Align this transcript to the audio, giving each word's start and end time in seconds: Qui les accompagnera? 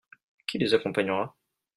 Qui 0.47 0.57
les 0.57 0.73
accompagnera? 0.73 1.35